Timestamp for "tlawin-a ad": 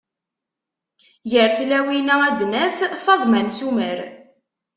1.57-2.39